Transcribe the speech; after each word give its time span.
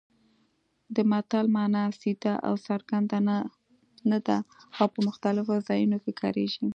د 0.95 0.97
متل 1.11 1.45
مانا 1.55 1.83
سیده 1.99 2.33
او 2.47 2.53
څرګنده 2.67 3.17
نه 4.11 4.17
ده 4.27 4.37
او 4.79 4.85
په 4.93 4.99
مختلفو 5.07 5.55
ځایونو 5.67 5.97
کې 6.03 6.11
کارېږي 6.21 6.65